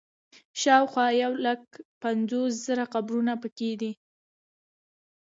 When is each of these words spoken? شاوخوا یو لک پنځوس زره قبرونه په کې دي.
شاوخوا 0.61 1.07
یو 1.23 1.33
لک 1.45 1.61
پنځوس 2.03 2.51
زره 2.65 2.83
قبرونه 2.93 3.33
په 3.41 3.47
کې 3.57 3.71
دي. 3.81 3.91